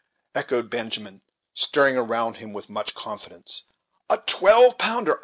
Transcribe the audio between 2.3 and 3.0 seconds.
him with much